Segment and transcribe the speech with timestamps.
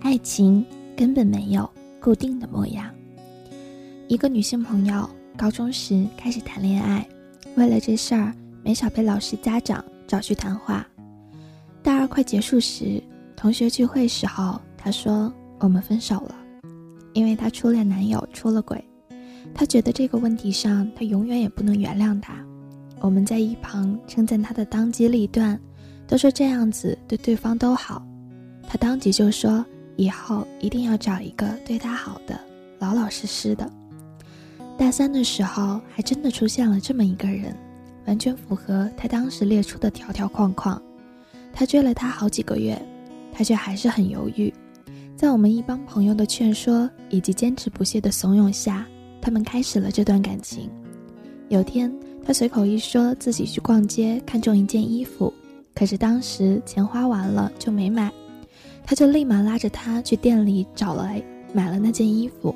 [0.00, 0.64] 爱情
[0.96, 1.68] 根本没有
[2.00, 2.90] 固定的模样。
[4.08, 7.06] 一个女性朋友高中时开始谈恋爱，
[7.56, 10.86] 为了这事儿没少被老师、家长找去谈话。
[11.82, 13.02] 大二快结束时，
[13.36, 16.34] 同学聚会时候，她说：“我们分手了，
[17.12, 18.82] 因为她初恋男友出了轨。
[19.54, 22.34] 她觉得这个问题上，她永远也不能原谅他。”
[23.00, 25.60] 我们在一旁称赞她的当机立断，
[26.06, 28.02] 都说这样子对对方都好。
[28.66, 29.64] 他当即就说
[29.96, 32.38] ：“以后一定要找一个对他好的，
[32.78, 33.70] 老老实实的。”
[34.76, 37.56] 大三的时候，还真的出现了这么一个人，
[38.06, 40.80] 完全符合他当时列出的条条框框。
[41.52, 42.80] 他追了她好几个月，
[43.32, 44.52] 他却还是很犹豫。
[45.16, 48.86] 在我们一帮朋友的劝说以及坚持不懈的怂恿下，
[49.20, 50.68] 他们开始了这段感情。
[51.48, 51.92] 有天。
[52.26, 55.30] 他随口一说自己去逛街，看中一件衣服，
[55.74, 58.10] 可是当时钱花完了就没买，
[58.84, 61.10] 他就立马拉着他去店里找了
[61.52, 62.54] 买了那件衣服。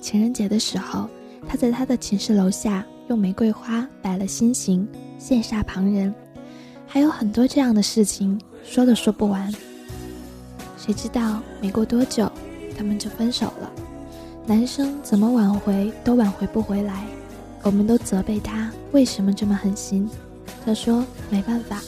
[0.00, 1.08] 情人节的时候，
[1.48, 4.86] 他在他的寝室楼下用玫瑰花摆了心形，
[5.18, 6.14] 羡煞旁人。
[6.86, 9.52] 还有很多这样的事情，说都说不完。
[10.76, 12.30] 谁知道没过多久，
[12.76, 13.72] 他们就分手了。
[14.46, 17.04] 男生怎么挽回都挽回不回来。
[17.62, 20.06] 我们都责备他为什么这么狠心，
[20.66, 21.80] 他说没办法，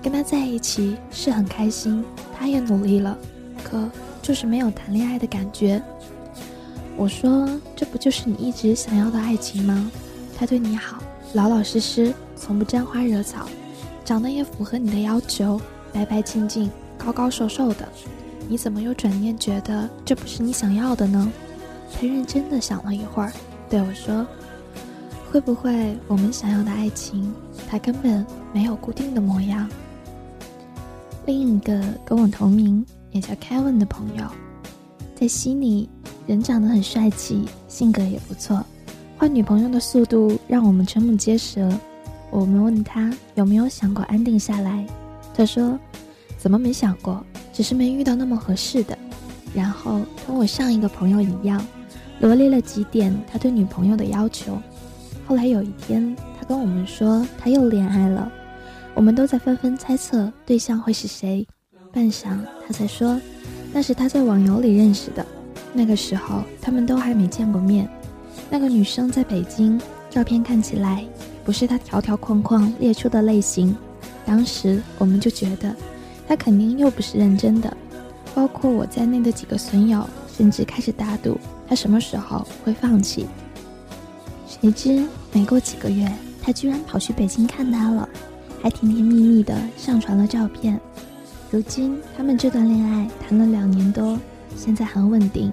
[0.00, 2.04] 跟他在一起是很开心，
[2.40, 3.18] 他也努力了，
[3.62, 3.86] 可
[4.22, 5.80] 就是没有谈恋爱的感觉。
[6.96, 7.46] 我说
[7.76, 9.90] 这不就是你一直想要的爱情吗？
[10.38, 11.02] 他对你好，
[11.34, 13.46] 老老实实，从不沾花惹草，
[14.06, 15.60] 长得也符合你的要求，
[15.92, 17.86] 白白净净，高高瘦瘦的，
[18.48, 21.30] 你怎么又转念觉得这不是你想要的呢？
[21.92, 23.30] 他认真的想了一会儿，
[23.68, 24.26] 对我说。
[25.30, 27.32] 会不会我们想要的爱情，
[27.68, 29.68] 它根本没有固定的模样？
[31.30, 34.24] 另一个跟我同名也叫 Kevin 的朋友，
[35.14, 35.88] 在悉尼，
[36.26, 38.64] 人长得很帅气，性格也不错，
[39.16, 41.70] 换女朋友的速度让我们瞠目结舌。
[42.32, 44.84] 我们问他有没有想过安定下来，
[45.32, 45.78] 他说
[46.36, 47.24] ：“怎么没想过？
[47.52, 48.98] 只是没遇到那么合适的。”
[49.54, 51.64] 然后跟我上一个朋友一样，
[52.18, 54.60] 罗列了几点他对女朋友的要求。
[55.28, 58.32] 后来有一天，他跟我们说他又恋爱了，
[58.94, 61.46] 我们都在纷纷猜测对象会是谁。
[61.92, 63.20] 半晌，他才说，
[63.72, 65.24] 那是他在网游里认识的。
[65.72, 67.88] 那个时候他们都还没见过面。
[68.48, 71.04] 那个女生在北京，照片看起来
[71.44, 73.76] 不是他条条框框列出的类型。
[74.26, 75.74] 当时我们就觉得，
[76.28, 77.76] 他肯定又不是认真的。
[78.34, 81.36] 包括我在内的几个损友，甚至开始打赌
[81.68, 83.26] 他什么时候会放弃。
[84.46, 86.08] 谁知没过几个月，
[86.40, 88.08] 他居然跑去北京看他了，
[88.62, 90.80] 还甜甜蜜蜜的上传了照片。
[91.50, 94.18] 如今他们这段恋爱谈了两年多，
[94.56, 95.52] 现在很稳定，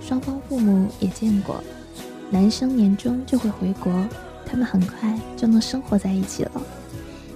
[0.00, 1.62] 双方父母也见过。
[2.30, 3.92] 男生年终就会回国，
[4.44, 6.52] 他们很快就能生活在一起了。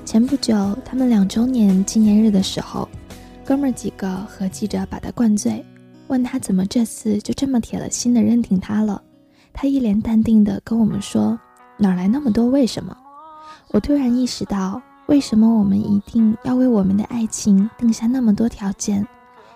[0.04, 2.88] 前不久他们两周年纪念日的时候，
[3.44, 5.64] 哥们儿几个合计着把他灌醉，
[6.08, 9.00] 问他怎么这次就这么铁了心的认定他了。
[9.52, 11.38] 他一脸淡定的跟我们说
[11.78, 12.96] ：“哪来那么多为什么？”
[13.70, 19.04] 我突然意识到，为什么我们一定要为我们的爱情定下那么多条件？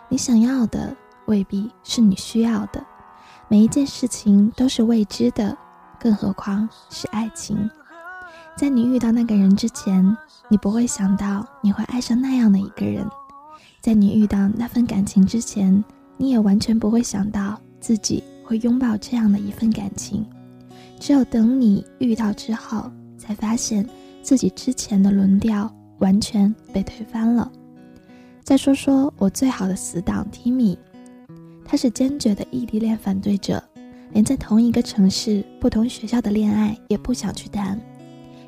[0.08, 0.94] 你想要的
[1.26, 2.84] 未必是你需要的，
[3.46, 5.56] 每一件事情都是未知的，
[6.00, 7.70] 更何况是爱情。
[8.56, 10.04] 在你遇到那个人之前，
[10.48, 13.06] 你不会想到你会爱上那样的一个人；
[13.80, 15.84] 在你遇到那份感情之前，
[16.16, 18.24] 你也完全不会想到自己。
[18.42, 20.26] 会拥抱这样的一份感情，
[21.00, 23.88] 只有等你遇到之后，才发现
[24.24, 27.52] 自己之前的轮调完全被推翻了。
[28.42, 30.78] 再说说我最好的死党 Timmy，
[31.64, 33.62] 他是坚决的异地恋反对者，
[34.12, 37.78] 连在同一个城市不同学校的恋爱也不想去谈，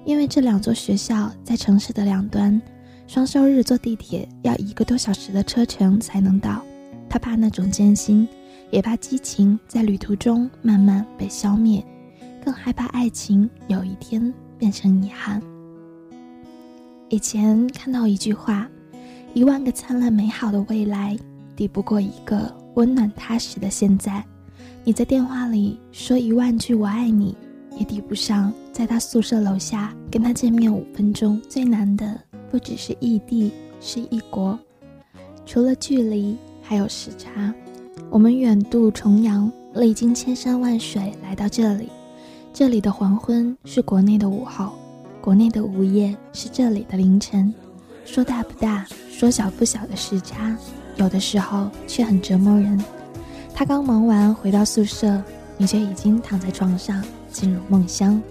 [0.06, 2.60] 因为这两座学校在城市的两端，
[3.06, 6.64] 双休日坐地铁要一个多小时的车程才能到，
[7.06, 8.26] 他怕那种艰辛。
[8.72, 11.84] 也怕激情在旅途中慢慢被消灭，
[12.44, 15.40] 更害怕爱情有一天变成遗憾。
[17.08, 18.68] 以前看到一句话
[19.32, 21.16] ：“一万个灿烂美好的未来，
[21.54, 24.24] 抵不过一个温暖踏实的现在。”
[24.82, 27.36] 你在电话里说一万句“我爱你”，
[27.78, 31.40] 也抵不上在他宿舍楼下跟他见面五分钟。
[31.48, 32.20] 最难的
[32.50, 34.58] 不只是异地，是异国，
[35.44, 37.54] 除了距离，还有时差。
[38.10, 41.88] 我们远渡重洋，历经千山万水来到这里。
[42.52, 44.72] 这里的黄昏是国内的午后，
[45.26, 47.52] 国内的午夜是这里的凌晨。
[48.04, 50.56] 说大不大，说小不小的时差，
[50.94, 52.80] 有的时候却很折磨人。
[53.52, 55.20] 他刚忙完回到宿舍，
[55.56, 57.02] 你却已经躺在床上
[57.32, 58.22] 进入梦乡。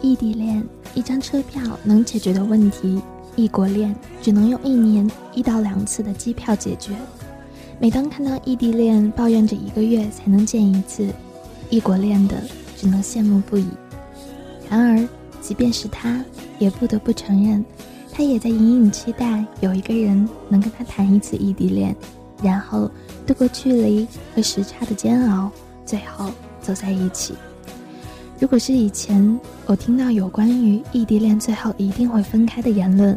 [0.00, 0.60] 异地恋，
[0.94, 3.00] 一张车票能解决的问题；
[3.36, 6.92] 异国恋，只能用一年一到两次的机票解决。
[7.78, 11.08] 每当看到异地恋抱怨着一个月才能见一次，
[11.70, 12.42] 异国恋的
[12.76, 13.68] 只能羡慕不已。
[14.68, 15.08] 然而，
[15.46, 16.20] 即便是他，
[16.58, 17.64] 也不得不承认，
[18.12, 21.94] 他也在隐隐期待有一个人能跟他谈一次异地恋，
[22.42, 22.90] 然后
[23.24, 25.48] 度过距离和时差的煎熬，
[25.84, 27.34] 最后走在一起。
[28.40, 33.16] 如果是以前，我听到有关于异地恋最后一定会分开的言论。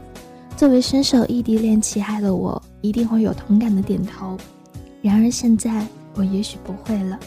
[0.55, 4.37] 作为深受异地恋其害的我，一定会有同感的点头。
[5.01, 5.83] 然而现在，
[6.13, 7.19] 我也许不会了。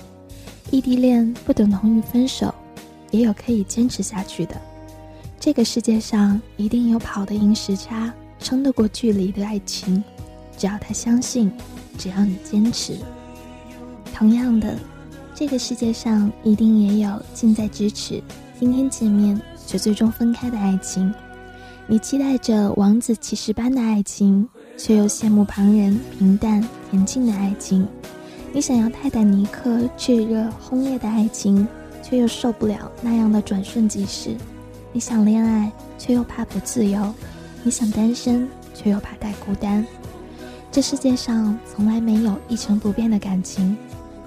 [0.70, 2.54] 异地恋不等同于分手，
[3.10, 4.54] 也有可以坚持下去的。
[5.44, 10.00] 这个世界上一定有跑得赢时差、撑得过距离的爱情。
[10.56, 11.50] 只要他相信，
[11.98, 12.96] 只要你坚持。
[14.14, 14.78] 同样的，
[15.34, 18.22] 这个世界上一定也有近在咫尺、
[18.56, 19.36] 天天见面
[19.66, 21.12] 却最终分开的爱情。
[21.88, 24.48] 你期待着王子骑士般的爱情，
[24.78, 27.84] 却又羡慕旁人平淡恬静的爱情；
[28.52, 31.66] 你想要泰坦尼克炽热轰烈的爱情，
[32.00, 34.36] 却又受不了那样的转瞬即逝；
[34.94, 37.00] 你想恋爱，却又怕不自由；
[37.62, 39.84] 你想单身，却又怕太孤单。
[40.70, 43.74] 这世界上从来没有一成不变的感情，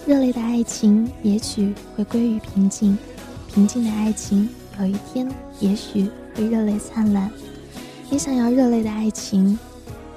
[0.07, 2.97] 热烈的爱情也许会归于平静，
[3.47, 5.27] 平静的爱情有一天
[5.59, 7.29] 也许会热泪灿烂。
[8.09, 9.57] 你想要热烈的爱情，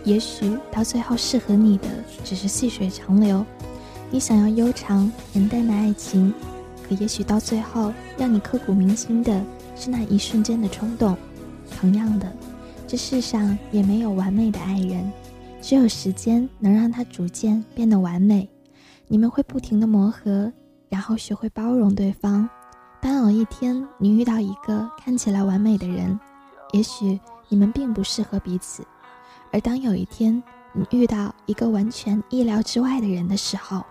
[0.05, 1.89] 也许到最后适合你的
[2.25, 3.45] 只是细水长流；
[4.11, 6.33] 你想要悠长恬淡的爱情，
[6.89, 9.43] 可也许到最后让你刻骨铭心的
[9.79, 11.17] 是那一瞬间的冲动。
[11.79, 12.31] 同样的，
[12.87, 15.11] 这世上也没有完美的爱人，
[15.63, 18.49] 只有时间能让他逐渐变得完美。
[19.07, 20.53] 你们会不停的磨合，
[20.89, 22.49] 然后学会包容对方。
[23.01, 26.19] 当有一天你遇到一个看起来完美的人，
[26.73, 27.19] 也许。
[27.51, 28.87] 你们并不适合彼此，
[29.51, 30.43] 而当有一天
[30.75, 33.83] 你遇到一个完全意料之外的人的时候，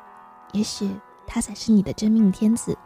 [0.52, 0.88] 也许
[1.26, 2.78] 他才是你的真命天子。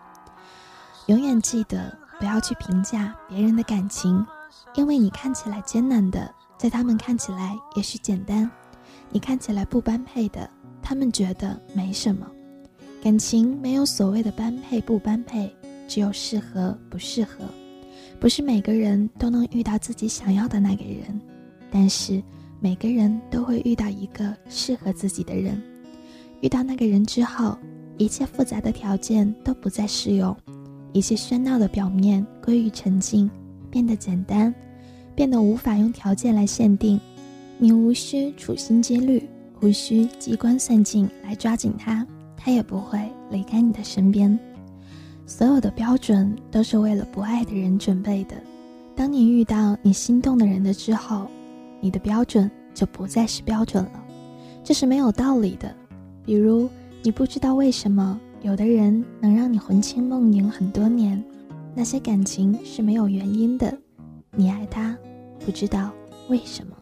[1.07, 4.23] 永远记得不要去评价别人的感情，
[4.75, 8.47] 因为你看起来艰难的，在他们看起来也许简单；
[9.09, 10.47] 你看起来不般配的，
[10.83, 12.29] 他们觉得没什么。
[13.01, 15.51] 感情没有所谓的般配不般配，
[15.88, 17.44] 只有适合不适合。
[18.19, 21.19] 不是每个人都能遇到自己想要的那个人，
[21.71, 22.21] 但是
[22.59, 25.59] 每个人都会遇到一个适合自己的人。
[26.41, 27.57] 遇到那个人之后，
[27.97, 30.38] 一切复杂的条件都不再适用，
[30.93, 33.29] 一些喧闹的表面归于沉静，
[33.69, 34.53] 变得简单，
[35.15, 36.99] 变得无法用条件来限定。
[37.57, 39.27] 你无需处心积虑，
[39.61, 42.05] 无需机关算尽来抓紧他，
[42.35, 42.99] 他也不会
[43.29, 44.38] 离开你的身边。
[45.25, 48.35] 所有的标准都是为了不爱的人准备的。
[48.95, 51.27] 当你遇到你心动的人的之后，
[51.79, 54.03] 你的标准就不再是标准了，
[54.63, 55.73] 这是没有道理的。
[56.25, 56.69] 比如，
[57.01, 61.23] 你不知道为什么有的人能让你魂牵梦萦很多年，
[61.75, 63.77] 那些感情是没有原因的。
[64.31, 64.97] 你爱他，
[65.45, 65.91] 不知道
[66.27, 66.75] 为什么。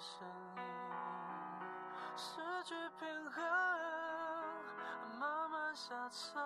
[0.00, 0.26] 声。
[0.56, 0.62] 音，
[2.16, 3.44] 失去平衡，
[5.18, 6.42] 慢慢下沉，